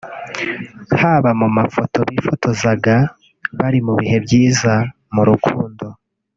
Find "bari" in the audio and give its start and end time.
3.57-3.79